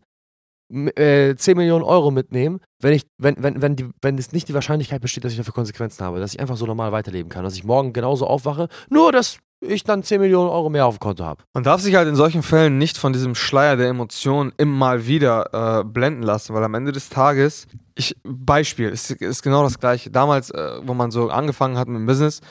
äh, 0.74 1.36
10 1.36 1.58
Millionen 1.58 1.84
Euro 1.84 2.12
mitnehmen, 2.12 2.60
wenn, 2.82 2.94
ich, 2.94 3.06
wenn, 3.18 3.36
wenn, 3.40 3.62
wenn, 3.62 3.76
die, 3.76 3.90
wenn 4.02 4.18
es 4.18 4.32
nicht 4.32 4.48
die 4.48 4.54
Wahrscheinlichkeit 4.54 5.02
besteht, 5.02 5.24
dass 5.24 5.32
ich 5.32 5.38
dafür 5.38 5.54
Konsequenzen 5.54 6.04
habe, 6.04 6.20
dass 6.20 6.34
ich 6.34 6.40
einfach 6.40 6.58
so 6.58 6.66
normal 6.66 6.92
weiterleben 6.92 7.30
kann, 7.30 7.44
dass 7.44 7.56
ich 7.56 7.64
morgen 7.64 7.94
genauso 7.94 8.28
aufwache, 8.28 8.68
nur 8.90 9.12
dass 9.12 9.38
ich 9.62 9.84
dann 9.84 10.04
10 10.04 10.20
Millionen 10.20 10.50
Euro 10.50 10.70
mehr 10.70 10.86
auf 10.86 10.98
dem 10.98 11.00
Konto 11.00 11.24
habe. 11.24 11.44
Man 11.54 11.64
darf 11.64 11.82
sich 11.82 11.96
halt 11.96 12.08
in 12.08 12.16
solchen 12.16 12.44
Fällen 12.44 12.78
nicht 12.78 12.98
von 12.98 13.14
diesem 13.14 13.36
Schleier 13.36 13.78
der 13.78 13.88
Emotionen 13.88 14.52
immer 14.58 14.76
mal 14.76 15.08
wieder 15.08 15.80
äh, 15.80 15.84
blenden 15.84 16.24
lassen, 16.24 16.54
weil 16.54 16.64
am 16.64 16.74
Ende 16.74 16.92
des 16.92 17.10
Tages, 17.10 17.68
ich, 17.96 18.16
Beispiel, 18.24 18.90
ist, 18.90 19.12
ist 19.12 19.42
genau 19.42 19.64
das 19.64 19.80
gleiche. 19.80 20.12
Damals, 20.12 20.50
äh, 20.52 20.80
wo 20.84 20.94
man 20.94 21.12
so 21.12 21.30
angefangen 21.30 21.78
hat 21.78 21.88
mit 21.88 21.98
dem 21.98 22.06
Business, 22.06 22.42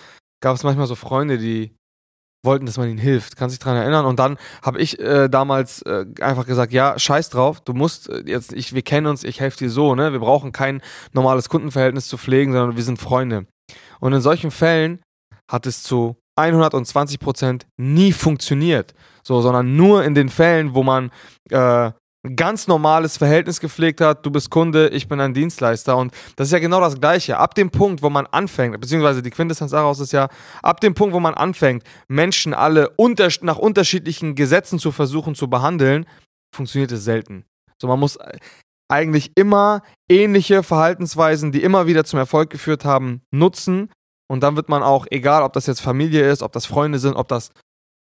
gab 0.41 0.57
es 0.57 0.65
manchmal 0.65 0.87
so 0.87 0.95
Freunde, 0.95 1.39
die 1.39 1.75
wollten, 2.45 2.67
dass 2.67 2.77
man 2.77 2.89
ihnen 2.89 2.99
hilft. 2.99 3.37
Kannst 3.37 3.55
dich 3.55 3.61
daran 3.61 3.81
erinnern? 3.81 4.05
Und 4.05 4.19
dann 4.19 4.37
habe 4.63 4.81
ich 4.81 4.99
äh, 4.99 5.29
damals 5.29 5.83
äh, 5.83 6.05
einfach 6.21 6.47
gesagt, 6.47 6.73
ja, 6.73 6.99
scheiß 6.99 7.31
drauf, 7.31 7.61
du 7.61 7.73
musst 7.73 8.09
äh, 8.09 8.23
jetzt, 8.27 8.53
ich, 8.53 8.75
wir 8.75 8.83
kennen 8.83 9.07
uns, 9.07 9.25
ich 9.25 9.41
helfe 9.41 9.59
dir 9.59 9.71
so, 9.71 9.95
ne? 9.95 10.13
Wir 10.13 10.21
brauchen 10.21 10.53
kein 10.53 10.83
normales 11.13 11.49
Kundenverhältnis 11.49 12.09
zu 12.09 12.19
pflegen, 12.19 12.53
sondern 12.53 12.77
wir 12.77 12.85
sind 12.85 12.99
Freunde. 12.99 13.47
Und 14.01 14.13
in 14.13 14.21
solchen 14.21 14.51
Fällen 14.51 15.01
hat 15.51 15.67
es 15.67 15.83
zu 15.83 16.17
120 16.37 17.21
Prozent 17.21 17.67
nie 17.77 18.13
funktioniert. 18.13 18.95
So, 19.23 19.41
sondern 19.41 19.77
nur 19.77 20.05
in 20.05 20.15
den 20.15 20.29
Fällen, 20.29 20.75
wo 20.75 20.83
man 20.83 21.11
äh, 21.51 21.93
ganz 22.37 22.69
normales 22.69 23.17
Verhältnis 23.17 23.61
gepflegt 23.61 24.01
hat, 24.01 24.25
du 24.25 24.31
bist 24.31 24.51
Kunde, 24.51 24.89
ich 24.89 25.09
bin 25.09 25.21
ein 25.21 25.35
Dienstleister 25.35 25.97
und 25.97 26.13
das 26.37 26.49
ist 26.49 26.53
ja 26.53 26.59
genau 26.59 26.81
das 26.81 27.01
Gleiche. 27.01 27.39
Ab 27.39 27.55
dem 27.55 27.71
Punkt, 27.71 28.03
wo 28.03 28.11
man 28.11 28.27
anfängt, 28.27 28.81
beziehungsweise 28.81 29.23
die 29.23 29.31
Quintessenz 29.31 29.73
daraus 29.73 29.99
ist 30.01 30.13
ja, 30.13 30.29
ab 30.63 30.81
dem 30.81 30.95
Punkt, 30.95 31.15
wo 31.15 31.21
man 31.21 31.35
anfängt, 31.35 31.83
Menschen 32.09 32.55
alle 32.55 32.91
unter, 32.91 33.29
nach 33.41 33.59
unterschiedlichen 33.59 34.35
Gesetzen 34.35 34.79
zu 34.79 34.93
versuchen 34.93 35.35
zu 35.35 35.49
behandeln, 35.49 36.07
funktioniert 36.55 36.93
es 36.93 37.05
selten. 37.05 37.45
So, 37.81 37.89
man 37.89 37.99
muss 37.99 38.19
eigentlich 38.89 39.33
immer 39.35 39.83
ähnliche 40.09 40.63
Verhaltensweisen, 40.63 41.51
die 41.51 41.63
immer 41.63 41.87
wieder 41.87 42.05
zum 42.05 42.19
Erfolg 42.19 42.51
geführt 42.51 42.85
haben, 42.85 43.23
nutzen, 43.33 43.89
und 44.33 44.43
dann 44.43 44.57
wird 44.57 44.71
man 44.71 44.83
auch, 44.83 45.07
egal 45.11 45.43
ob 45.43 45.53
das 45.53 45.67
jetzt 45.67 45.83
Familie 45.83 46.31
ist, 46.31 46.43
ob 46.43 46.53
das 46.53 46.65
Freunde 46.65 46.99
sind, 46.99 47.17
ob 47.17 47.29
das 47.29 47.51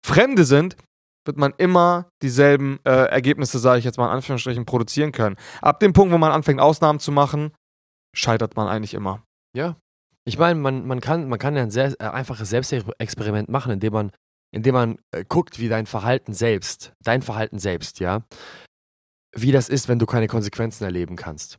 Fremde 0.06 0.44
sind, 0.44 0.76
wird 1.24 1.36
man 1.36 1.52
immer 1.58 2.08
dieselben 2.22 2.80
äh, 2.84 3.06
Ergebnisse, 3.06 3.58
sage 3.58 3.78
ich 3.78 3.84
jetzt 3.84 3.98
mal 3.98 4.06
in 4.06 4.12
Anführungsstrichen, 4.12 4.66
produzieren 4.66 5.12
können. 5.12 5.36
Ab 5.60 5.80
dem 5.80 5.92
Punkt, 5.92 6.12
wo 6.12 6.18
man 6.18 6.32
anfängt, 6.32 6.60
Ausnahmen 6.60 6.98
zu 6.98 7.12
machen, 7.12 7.52
scheitert 8.14 8.56
man 8.56 8.68
eigentlich 8.68 8.94
immer. 8.94 9.22
Ja. 9.56 9.76
Ich 10.24 10.38
meine, 10.38 10.58
man, 10.58 10.86
man, 10.86 11.00
kann, 11.00 11.28
man 11.28 11.38
kann 11.38 11.56
ja 11.56 11.62
ein 11.62 11.70
sehr 11.70 11.94
äh, 12.00 12.04
einfaches 12.04 12.50
Selbstexperiment 12.50 13.48
machen, 13.48 13.72
indem 13.72 13.92
man, 13.92 14.12
indem 14.52 14.74
man 14.74 14.98
äh, 15.10 15.24
guckt, 15.26 15.58
wie 15.58 15.68
dein 15.68 15.86
Verhalten 15.86 16.32
selbst, 16.32 16.92
dein 17.02 17.22
Verhalten 17.22 17.58
selbst, 17.58 18.00
ja, 18.00 18.22
wie 19.34 19.52
das 19.52 19.68
ist, 19.68 19.88
wenn 19.88 19.98
du 19.98 20.06
keine 20.06 20.28
Konsequenzen 20.28 20.84
erleben 20.84 21.16
kannst. 21.16 21.58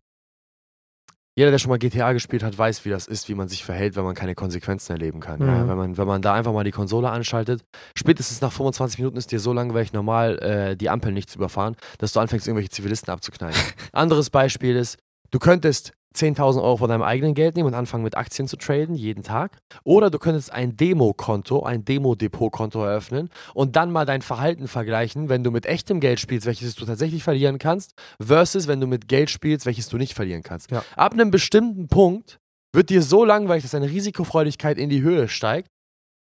Jeder, 1.36 1.50
der 1.50 1.58
schon 1.58 1.70
mal 1.70 1.80
GTA 1.80 2.14
gespielt 2.14 2.44
hat, 2.44 2.58
weiß, 2.58 2.86
wie 2.86 2.90
das 2.90 3.08
ist, 3.08 3.28
wie 3.28 3.34
man 3.34 3.48
sich 3.48 3.64
verhält, 3.64 3.96
wenn 3.96 4.04
man 4.04 4.14
keine 4.14 4.36
Konsequenzen 4.36 4.92
erleben 4.92 5.20
kann. 5.20 5.40
Mhm. 5.40 5.48
Ja, 5.48 5.68
wenn, 5.68 5.78
man, 5.78 5.98
wenn 5.98 6.08
man 6.08 6.22
da 6.22 6.34
einfach 6.34 6.54
mal 6.54 6.64
die 6.64 6.72
Konsole 6.72 7.10
anschaltet, 7.10 7.64
spätestens 7.96 8.42
nach 8.42 8.52
25 8.52 9.00
Minuten 9.00 9.18
ist 9.18 9.32
dir 9.32 9.40
so 9.40 9.52
langweilig 9.52 9.94
normal, 9.94 10.38
äh, 10.40 10.76
die 10.78 10.90
Ampel 10.90 11.12
nicht 11.12 11.30
zu 11.30 11.40
überfahren, 11.40 11.76
dass 11.98 12.14
du 12.14 12.20
anfängst, 12.20 12.48
irgendwelche 12.48 12.70
Zivilisten 12.70 13.12
abzuknallen. 13.12 13.56
Anderes 13.94 14.30
Beispiel 14.30 14.76
ist, 14.76 14.98
du 15.32 15.40
könntest 15.40 15.94
10.000 16.16 16.62
Euro 16.62 16.78
von 16.78 16.90
deinem 16.90 17.02
eigenen 17.02 17.34
Geld 17.34 17.56
nehmen 17.56 17.68
und 17.68 17.74
anfangen 17.74 18.04
mit 18.04 18.16
Aktien 18.16 18.48
zu 18.48 18.58
traden, 18.58 18.96
jeden 18.96 19.24
Tag. 19.24 19.58
Oder 19.84 20.10
du 20.10 20.20
könntest 20.20 20.52
ein 20.52 20.76
Demo-Konto, 20.76 21.64
ein 21.64 21.86
Demo-Depot-Konto 21.86 22.84
eröffnen 22.84 23.30
und 23.54 23.76
dann 23.76 23.92
mal 23.92 24.06
dein 24.06 24.22
Verhalten 24.22 24.68
vergleichen, 24.68 25.30
wenn 25.30 25.44
du 25.44 25.52
mit 25.52 25.66
echtem 25.66 26.00
Geld 26.00 26.20
spielst, 26.20 26.46
welches 26.46 26.76
du 26.76 26.86
tatsächlich 26.86 27.24
verlieren 27.24 27.58
kannst, 27.58 27.94
versus 28.22 28.68
wenn 28.68 28.80
du 28.80 28.88
mit 28.88 29.08
Geld 29.08 29.30
spielst, 29.30 29.66
welches 29.66 29.90
du 29.90 29.98
nicht 29.98 30.14
verlieren 30.14 30.44
kannst. 30.44 30.72
Ja. 30.72 30.84
Ab 30.96 31.14
einem 31.14 31.32
bestimmten 31.32 31.88
Punkt 31.88 32.38
wird 32.74 32.90
dir 32.90 33.02
so 33.02 33.24
langweilig, 33.24 33.64
dass 33.64 33.72
deine 33.72 33.90
Risikofreudigkeit 33.90 34.78
in 34.78 34.90
die 34.90 35.02
Höhe 35.02 35.28
steigt, 35.28 35.68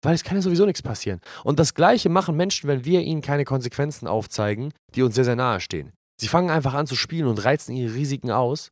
weil 0.01 0.15
es 0.15 0.23
kann 0.23 0.37
ja 0.37 0.41
sowieso 0.41 0.65
nichts 0.65 0.81
passieren. 0.81 1.19
Und 1.43 1.59
das 1.59 1.73
Gleiche 1.73 2.09
machen 2.09 2.35
Menschen, 2.35 2.67
wenn 2.67 2.85
wir 2.85 3.01
ihnen 3.01 3.21
keine 3.21 3.45
Konsequenzen 3.45 4.07
aufzeigen, 4.07 4.73
die 4.95 5.03
uns 5.03 5.15
sehr, 5.15 5.25
sehr 5.25 5.35
nahe 5.35 5.59
stehen. 5.59 5.91
Sie 6.19 6.27
fangen 6.27 6.49
einfach 6.49 6.73
an 6.73 6.87
zu 6.87 6.95
spielen 6.95 7.27
und 7.27 7.43
reizen 7.43 7.75
ihre 7.75 7.93
Risiken 7.93 8.31
aus, 8.31 8.69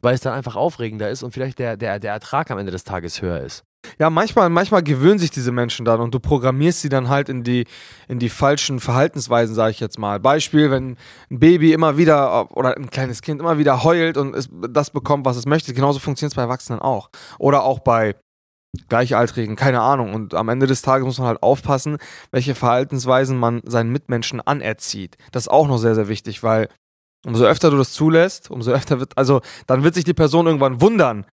weil 0.00 0.14
es 0.14 0.20
dann 0.20 0.34
einfach 0.34 0.56
aufregender 0.56 1.10
ist 1.10 1.22
und 1.22 1.32
vielleicht 1.32 1.58
der, 1.58 1.76
der, 1.76 1.98
der 1.98 2.12
Ertrag 2.12 2.50
am 2.50 2.58
Ende 2.58 2.72
des 2.72 2.84
Tages 2.84 3.20
höher 3.22 3.40
ist. 3.40 3.64
Ja, 3.98 4.10
manchmal, 4.10 4.48
manchmal 4.48 4.82
gewöhnen 4.82 5.18
sich 5.18 5.30
diese 5.30 5.52
Menschen 5.52 5.84
dann 5.84 6.00
und 6.00 6.14
du 6.14 6.20
programmierst 6.20 6.80
sie 6.82 6.88
dann 6.88 7.08
halt 7.08 7.28
in 7.28 7.42
die, 7.42 7.66
in 8.08 8.18
die 8.18 8.28
falschen 8.28 8.80
Verhaltensweisen, 8.80 9.54
sage 9.54 9.72
ich 9.72 9.80
jetzt 9.80 9.98
mal. 9.98 10.20
Beispiel, 10.20 10.70
wenn 10.70 10.96
ein 11.30 11.38
Baby 11.40 11.72
immer 11.72 11.96
wieder 11.96 12.56
oder 12.56 12.76
ein 12.76 12.90
kleines 12.90 13.22
Kind 13.22 13.40
immer 13.40 13.58
wieder 13.58 13.82
heult 13.82 14.16
und 14.16 14.34
es 14.34 14.48
das 14.70 14.90
bekommt, 14.90 15.24
was 15.26 15.36
es 15.36 15.46
möchte. 15.46 15.74
Genauso 15.74 15.98
funktioniert 15.98 16.32
es 16.32 16.36
bei 16.36 16.42
Erwachsenen 16.42 16.80
auch. 16.80 17.10
Oder 17.38 17.64
auch 17.64 17.80
bei 17.80 18.14
Gleichaltrigen, 18.88 19.56
keine 19.56 19.80
Ahnung. 19.80 20.14
Und 20.14 20.34
am 20.34 20.48
Ende 20.48 20.66
des 20.66 20.82
Tages 20.82 21.04
muss 21.04 21.18
man 21.18 21.28
halt 21.28 21.42
aufpassen, 21.42 21.98
welche 22.30 22.54
Verhaltensweisen 22.54 23.36
man 23.36 23.60
seinen 23.64 23.90
Mitmenschen 23.90 24.40
anerzieht. 24.40 25.16
Das 25.32 25.44
ist 25.44 25.48
auch 25.48 25.66
noch 25.66 25.78
sehr, 25.78 25.94
sehr 25.94 26.08
wichtig, 26.08 26.42
weil 26.42 26.68
umso 27.26 27.44
öfter 27.44 27.70
du 27.70 27.76
das 27.76 27.92
zulässt, 27.92 28.50
umso 28.50 28.72
öfter 28.72 29.00
wird, 29.00 29.16
also 29.16 29.40
dann 29.66 29.84
wird 29.84 29.94
sich 29.94 30.04
die 30.04 30.14
Person 30.14 30.46
irgendwann 30.46 30.80
wundern, 30.80 31.26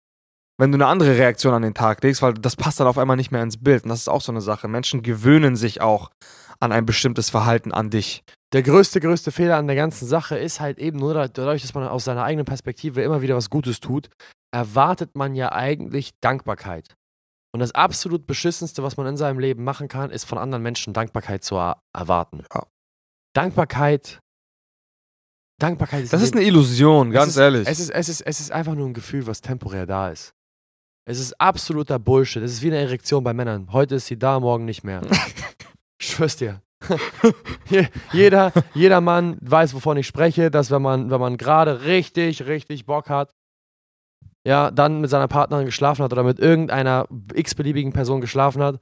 wenn 0.60 0.72
du 0.72 0.76
eine 0.78 0.88
andere 0.88 1.18
Reaktion 1.18 1.54
an 1.54 1.62
den 1.62 1.74
Tag 1.74 2.04
legst, 2.04 2.22
weil 2.22 2.34
das 2.34 2.56
passt 2.56 2.80
dann 2.80 2.88
auf 2.88 2.98
einmal 2.98 3.16
nicht 3.16 3.32
mehr 3.32 3.44
ins 3.44 3.62
Bild. 3.64 3.84
Und 3.84 3.90
das 3.90 4.00
ist 4.00 4.08
auch 4.08 4.22
so 4.22 4.32
eine 4.32 4.42
Sache. 4.42 4.68
Menschen 4.68 5.04
gewöhnen 5.04 5.56
sich 5.56 5.82
auch 5.82 6.10
an 6.60 6.72
ein 6.72 6.86
bestimmtes 6.86 7.30
Verhalten 7.30 7.72
an 7.72 7.92
dich. 7.92 8.24
Der 8.54 8.64
größte, 8.64 9.00
größte 9.00 9.32
Fehler 9.32 9.58
an 9.58 9.68
der 9.68 9.76
ganzen 9.76 10.08
Sache 10.08 10.38
ist 10.38 10.60
halt 10.60 10.80
eben 10.80 10.98
nur 10.98 11.14
dadurch, 11.14 11.62
dass 11.62 11.74
man 11.74 11.88
aus 11.88 12.06
seiner 12.06 12.24
eigenen 12.24 12.46
Perspektive 12.46 13.04
immer 13.04 13.22
wieder 13.22 13.36
was 13.36 13.50
Gutes 13.50 13.80
tut, 13.80 14.10
erwartet 14.52 15.16
man 15.16 15.36
ja 15.36 15.52
eigentlich 15.52 16.12
Dankbarkeit. 16.22 16.96
Und 17.54 17.60
das 17.60 17.76
absolut 17.76 18.26
beschissenste, 18.26 18.84
was 18.84 18.98
man 18.98 19.08
in 19.08 19.18
seinem 19.18 19.40
Leben 19.40 19.64
machen 19.64 19.88
kann, 19.88 20.12
ist 20.12 20.26
von 20.26 20.38
anderen 20.38 20.64
Menschen 20.64 20.94
Dankbarkeit 20.94 21.44
zu 21.44 21.56
er 21.56 21.82
erwarten. 21.96 22.44
Ja. 22.54 22.64
Dankbarkeit. 23.34 24.20
Dankbarkeit 25.60 26.04
ist 26.04 26.14
Das 26.14 26.22
ist 26.22 26.34
eine 26.36 26.44
Illusion, 26.44 27.12
ganz 27.12 27.30
es 27.30 27.36
ist, 27.36 27.42
ehrlich. 27.42 27.68
Es 27.68 27.80
ist, 27.80 27.90
es, 27.90 28.10
ist, 28.10 28.22
es 28.22 28.40
ist 28.40 28.52
einfach 28.52 28.76
nur 28.76 28.88
ein 28.88 28.94
Gefühl, 28.94 29.26
was 29.28 29.42
temporär 29.42 29.86
da 29.86 30.10
ist. 30.10 30.34
Es 31.10 31.20
ist 31.20 31.40
absoluter 31.40 32.00
Bullshit. 32.00 32.44
Es 32.44 32.52
ist 32.54 32.62
wie 32.62 32.68
eine 32.68 32.78
Erektion 32.78 33.24
bei 33.24 33.34
Männern. 33.34 33.72
Heute 33.72 33.96
ist 33.96 34.08
sie 34.08 34.20
da, 34.20 34.40
morgen 34.40 34.66
nicht 34.66 34.84
mehr. 34.84 35.02
ich 36.00 36.08
schwör's 36.08 36.36
dir. 36.36 36.62
Je- 37.70 37.88
jeder, 38.14 38.52
jeder 38.76 39.02
Mann 39.02 39.38
weiß, 39.42 39.74
wovon 39.74 39.98
ich 39.98 40.06
spreche, 40.06 40.52
dass 40.52 40.70
wenn 40.70 40.82
man, 40.82 41.10
wenn 41.10 41.20
man 41.20 41.38
gerade 41.38 41.86
richtig, 41.86 42.46
richtig 42.46 42.86
Bock 42.86 43.10
hat, 43.10 43.32
ja, 44.46 44.70
dann 44.70 45.02
mit 45.02 45.10
seiner 45.10 45.28
Partnerin 45.28 45.66
geschlafen 45.66 46.04
hat 46.04 46.14
oder 46.14 46.24
mit 46.24 46.40
irgendeiner 46.40 47.08
x-beliebigen 47.34 47.94
Person 47.94 48.22
geschlafen 48.22 48.62
hat, 48.62 48.80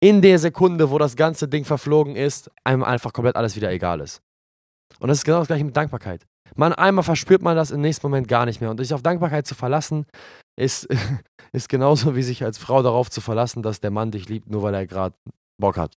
in 0.00 0.22
der 0.22 0.38
Sekunde, 0.38 0.90
wo 0.90 0.98
das 0.98 1.16
ganze 1.16 1.46
Ding 1.48 1.64
verflogen 1.64 2.16
ist, 2.16 2.50
einem 2.64 2.82
einfach 2.82 3.12
komplett 3.12 3.36
alles 3.36 3.56
wieder 3.56 3.70
egal 3.70 4.00
ist. 4.00 4.22
Und 5.00 5.08
das 5.08 5.18
ist 5.18 5.24
genau 5.24 5.38
das 5.38 5.48
gleiche 5.48 5.64
mit 5.64 5.76
Dankbarkeit. 5.76 6.26
Man, 6.56 6.72
einmal 6.72 7.04
verspürt 7.04 7.42
man 7.42 7.56
das 7.56 7.70
im 7.70 7.80
nächsten 7.80 8.06
Moment 8.06 8.28
gar 8.28 8.46
nicht 8.46 8.60
mehr. 8.60 8.70
Und 8.70 8.78
sich 8.78 8.94
auf 8.94 9.02
Dankbarkeit 9.02 9.46
zu 9.46 9.54
verlassen, 9.54 10.06
ist, 10.56 10.88
ist 11.52 11.68
genauso 11.68 12.14
wie 12.16 12.22
sich 12.22 12.44
als 12.44 12.58
Frau 12.58 12.82
darauf 12.82 13.10
zu 13.10 13.20
verlassen, 13.20 13.62
dass 13.62 13.80
der 13.80 13.90
Mann 13.90 14.10
dich 14.10 14.28
liebt, 14.28 14.50
nur 14.50 14.62
weil 14.62 14.74
er 14.74 14.86
gerade 14.86 15.16
Bock 15.60 15.76
hat. 15.76 15.94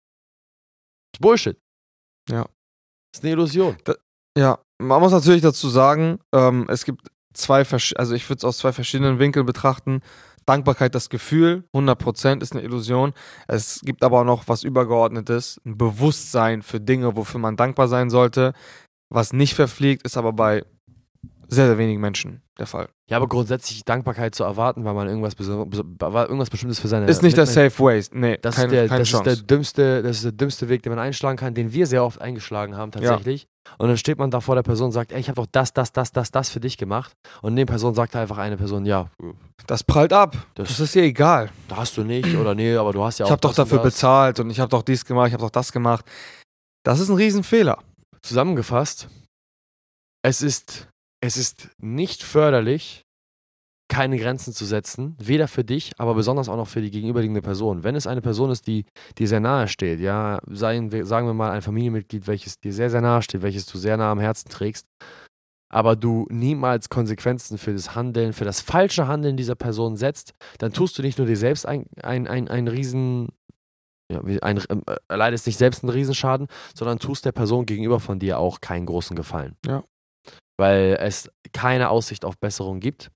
Ist 1.13 1.21
Bullshit. 1.21 1.57
Ja. 2.29 2.47
Ist 3.13 3.23
eine 3.23 3.33
Illusion. 3.33 3.77
Ja, 4.37 4.59
man 4.79 5.01
muss 5.01 5.11
natürlich 5.11 5.41
dazu 5.41 5.69
sagen, 5.69 6.19
ähm, 6.33 6.67
es 6.69 6.85
gibt 6.85 7.07
zwei, 7.33 7.63
also 7.95 8.13
ich 8.13 8.29
würde 8.29 8.37
es 8.37 8.43
aus 8.43 8.57
zwei 8.59 8.71
verschiedenen 8.71 9.19
Winkeln 9.19 9.45
betrachten. 9.45 10.01
Dankbarkeit, 10.45 10.95
das 10.95 11.09
Gefühl, 11.09 11.65
100% 11.73 12.41
ist 12.41 12.53
eine 12.53 12.61
Illusion. 12.61 13.13
Es 13.47 13.81
gibt 13.83 14.03
aber 14.03 14.21
auch 14.21 14.25
noch 14.25 14.47
was 14.47 14.63
Übergeordnetes, 14.63 15.59
ein 15.65 15.77
Bewusstsein 15.77 16.61
für 16.61 16.79
Dinge, 16.79 17.17
wofür 17.17 17.39
man 17.39 17.57
dankbar 17.57 17.87
sein 17.89 18.09
sollte. 18.09 18.53
Was 19.09 19.33
nicht 19.33 19.53
verfliegt, 19.55 20.03
ist 20.05 20.17
aber 20.17 20.33
bei 20.33 20.63
sehr, 21.49 21.67
sehr 21.67 21.77
wenigen 21.77 22.01
Menschen 22.01 22.41
der 22.59 22.65
Fall. 22.67 22.89
Ja, 23.09 23.15
aber 23.15 23.27
grundsätzlich 23.29 23.85
Dankbarkeit 23.85 24.35
zu 24.35 24.43
erwarten, 24.43 24.83
weil 24.83 24.93
man 24.93 25.07
irgendwas, 25.07 25.33
weil 25.39 26.25
irgendwas 26.25 26.49
Bestimmtes 26.49 26.79
für 26.81 26.89
seine. 26.89 27.05
Ist 27.05 27.23
nicht 27.23 27.37
der 27.37 27.45
Safe 27.45 27.79
Way. 27.83 28.03
Nee, 28.11 28.37
Das, 28.41 28.55
keine, 28.55 28.67
ist, 28.67 28.71
der, 28.73 28.87
keine 28.89 28.99
das 28.99 29.07
ist 29.07 29.11
Chance. 29.13 29.23
der 29.23 29.35
dümmste, 29.37 30.03
das 30.03 30.17
ist 30.17 30.25
der 30.25 30.31
dümmste 30.33 30.67
Weg, 30.67 30.83
den 30.83 30.89
man 30.91 30.99
einschlagen 30.99 31.37
kann, 31.37 31.53
den 31.53 31.71
wir 31.71 31.87
sehr 31.87 32.03
oft 32.03 32.19
eingeschlagen 32.19 32.75
haben 32.75 32.91
tatsächlich. 32.91 33.47
Und 33.77 33.87
dann 33.87 33.97
steht 33.97 34.17
man 34.17 34.29
da 34.29 34.41
vor 34.41 34.55
der 34.55 34.63
Person 34.63 34.87
und 34.87 34.91
sagt, 34.91 35.13
ey, 35.13 35.19
ich 35.21 35.29
habe 35.29 35.41
doch 35.41 35.47
das, 35.49 35.71
das, 35.71 35.93
das, 35.93 36.11
das, 36.11 36.31
das 36.31 36.49
für 36.49 36.59
dich 36.59 36.77
gemacht. 36.77 37.13
Und 37.41 37.53
neben 37.53 37.67
Person 37.67 37.93
sagt 37.95 38.15
einfach 38.17 38.37
eine 38.39 38.57
Person, 38.57 38.85
ja, 38.85 39.09
das 39.67 39.83
prallt 39.85 40.11
ab. 40.11 40.35
Das- 40.55 40.67
Das, 40.69 40.79
ist 40.81 40.95
dir 40.95 41.03
egal. 41.03 41.49
da 41.69 41.77
hast 41.77 41.95
du 41.95 42.03
nicht 42.03 42.35
oder 42.35 42.55
nee, 42.55 42.75
aber 42.75 42.91
du 42.91 43.01
hast 43.03 43.19
ja 43.19 43.25
auch 43.25 43.29
ich 43.29 43.31
habe 43.31 43.41
doch 43.41 43.53
dafür 43.53 43.79
bezahlt 43.79 44.41
und 44.41 44.49
ich 44.49 44.59
habe 44.59 44.69
doch 44.69 44.81
dies 44.83 45.05
gemacht, 45.05 45.27
ich 45.27 45.33
habe 45.33 45.43
doch 45.43 45.49
das 45.49 45.71
gemacht. 45.71 46.03
Das 46.83 46.99
ist 46.99 47.07
ein 47.07 47.15
Riesenfehler. 47.15 47.77
Zusammengefasst, 48.21 49.09
es 50.23 50.41
ist, 50.41 50.89
es 51.21 51.37
ist 51.37 51.69
nicht 51.77 52.23
förderlich, 52.23 53.03
keine 53.89 54.17
Grenzen 54.17 54.53
zu 54.53 54.65
setzen, 54.65 55.15
weder 55.17 55.47
für 55.47 55.63
dich, 55.63 55.93
aber 55.97 56.13
besonders 56.13 56.49
auch 56.49 56.57
noch 56.57 56.67
für 56.67 56.81
die 56.81 56.91
gegenüberliegende 56.91 57.41
Person. 57.41 57.83
Wenn 57.83 57.95
es 57.95 58.05
eine 58.05 58.21
Person 58.21 58.51
ist, 58.51 58.67
die 58.67 58.85
dir 59.17 59.27
sehr 59.27 59.39
nahe 59.39 59.67
steht, 59.67 59.99
ja, 59.99 60.39
seien 60.47 60.89
sagen 61.05 61.27
wir 61.27 61.33
mal 61.33 61.51
ein 61.51 61.61
Familienmitglied, 61.61 62.27
welches 62.27 62.59
dir 62.59 62.73
sehr, 62.73 62.89
sehr 62.89 63.01
nahe 63.01 63.21
steht, 63.21 63.41
welches 63.41 63.65
du 63.65 63.77
sehr 63.77 63.95
nah 63.95 64.11
am 64.11 64.19
Herzen 64.19 64.49
trägst, 64.49 64.85
aber 65.69 65.95
du 65.95 66.27
niemals 66.29 66.89
Konsequenzen 66.89 67.57
für 67.57 67.73
das 67.73 67.95
Handeln, 67.95 68.33
für 68.33 68.45
das 68.45 68.61
falsche 68.61 69.07
Handeln 69.07 69.37
dieser 69.37 69.55
Person 69.55 69.95
setzt, 69.95 70.33
dann 70.59 70.73
tust 70.73 70.97
du 70.97 71.01
nicht 71.01 71.17
nur 71.17 71.27
dir 71.27 71.37
selbst 71.37 71.65
ein, 71.65 71.85
ein, 72.01 72.27
ein, 72.27 72.47
ein 72.49 72.67
riesen, 72.67 73.29
ja, 74.11 74.21
ein, 74.41 74.57
äh, 74.57 74.97
erleidest 75.07 75.45
nicht 75.47 75.57
selbst 75.57 75.83
einen 75.83 75.91
Riesenschaden, 75.91 76.47
sondern 76.73 76.99
tust 76.99 77.25
der 77.25 77.31
Person 77.31 77.65
gegenüber 77.65 77.99
von 77.99 78.19
dir 78.19 78.39
auch 78.39 78.61
keinen 78.61 78.85
großen 78.85 79.15
Gefallen. 79.15 79.55
Ja. 79.65 79.83
Weil 80.57 80.97
es 80.99 81.29
keine 81.53 81.89
Aussicht 81.89 82.25
auf 82.25 82.37
Besserung 82.39 82.79
gibt. 82.79 83.11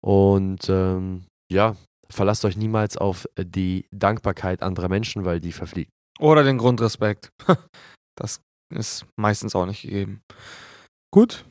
Und 0.00 0.68
ähm, 0.68 1.24
ja, 1.50 1.76
verlasst 2.10 2.44
euch 2.44 2.56
niemals 2.56 2.96
auf 2.96 3.26
die 3.38 3.86
Dankbarkeit 3.90 4.62
anderer 4.62 4.88
Menschen, 4.88 5.24
weil 5.24 5.40
die 5.40 5.52
verfliegt. 5.52 5.90
Oder 6.18 6.44
den 6.44 6.58
Grundrespekt. 6.58 7.30
Das 8.20 8.40
ist 8.74 9.06
meistens 9.14 9.54
auch 9.54 9.64
nicht 9.64 9.82
gegeben. 9.82 10.22
Gut. 11.12 11.44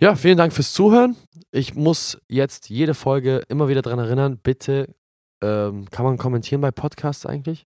Ja, 0.00 0.16
vielen 0.16 0.38
Dank 0.38 0.54
fürs 0.54 0.72
Zuhören. 0.72 1.16
Ich 1.52 1.74
muss 1.74 2.18
jetzt 2.28 2.70
jede 2.70 2.94
Folge 2.94 3.42
immer 3.48 3.68
wieder 3.68 3.82
daran 3.82 3.98
erinnern, 3.98 4.38
bitte, 4.38 4.94
ähm, 5.42 5.84
kann 5.90 6.06
man 6.06 6.16
kommentieren 6.16 6.62
bei 6.62 6.70
Podcasts 6.70 7.26
eigentlich? 7.26 7.66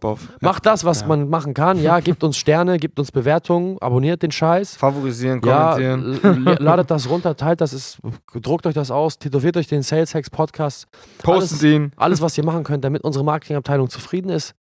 Auf. 0.00 0.28
Macht 0.40 0.66
das, 0.66 0.84
was 0.84 1.02
Ja. 1.02 1.06
man 1.08 1.28
machen 1.28 1.54
kann. 1.54 1.80
Ja, 1.82 2.00
gebt 2.00 2.24
uns 2.24 2.36
Sterne, 2.36 2.78
gebt 2.78 2.98
uns 2.98 3.12
Bewertungen, 3.12 3.76
abonniert 3.80 4.22
den 4.22 4.32
Scheiß. 4.32 4.76
Favorisieren, 4.76 5.40
Ja, 5.44 5.72
kommentieren. 5.74 6.44
ladet 6.60 6.90
das 6.90 7.08
runter, 7.08 7.36
teilt 7.36 7.60
das, 7.60 7.72
ist, 7.72 7.98
druckt 8.34 8.66
euch 8.66 8.74
das 8.74 8.90
aus, 8.90 9.18
tätowiert 9.18 9.56
euch 9.56 9.66
den 9.68 9.82
Sales 9.82 10.14
Hacks 10.14 10.30
Podcast. 10.30 10.86
Postet 11.22 11.62
ihn. 11.62 11.92
Alles, 11.96 12.20
was 12.20 12.36
ihr 12.38 12.44
machen 12.44 12.64
könnt, 12.64 12.84
damit 12.84 13.02
unsere 13.04 13.24
Marketingabteilung 13.24 13.88
zufrieden 13.88 14.30
ist. 14.30 14.54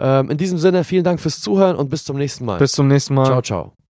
Ähm, 0.00 0.30
in 0.30 0.38
diesem 0.38 0.58
Sinne, 0.58 0.82
vielen 0.82 1.04
Dank 1.04 1.20
fürs 1.20 1.40
Zuhören 1.40 1.76
und 1.76 1.88
bis 1.88 2.04
zum 2.04 2.16
nächsten 2.16 2.44
Mal. 2.44 2.58
Bis 2.58 2.72
zum 2.72 2.88
nächsten 2.88 3.14
Mal. 3.14 3.26
ciao, 3.26 3.42
ciao. 3.42 3.83